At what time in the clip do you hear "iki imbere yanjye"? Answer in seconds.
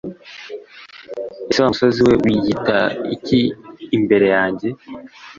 3.15-4.67